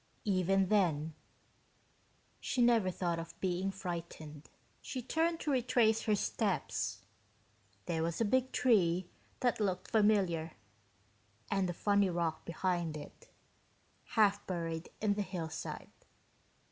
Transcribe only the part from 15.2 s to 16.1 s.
hillside.